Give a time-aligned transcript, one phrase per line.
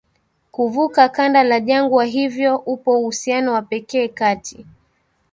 [0.51, 4.65] kuvuka kanda la jangwa Hivyo upo uhusiano wa pekee kati